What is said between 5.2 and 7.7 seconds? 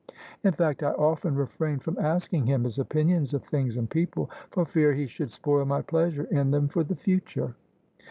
spoil my pleasure in them for the future."